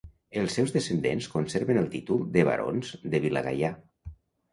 [0.43, 3.71] Els seus descendents conserven el títol de barons de Vilagaià.